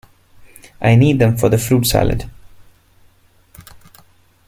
I 0.81 0.95
Need 0.95 1.19
Them 1.19 1.37
For 1.37 1.47
The 1.49 1.59
Fruit 1.59 1.85
Salad. 1.85 2.27